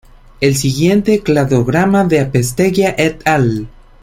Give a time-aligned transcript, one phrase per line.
[0.39, 3.67] El siguiente cladograma de Apesteguía "et al.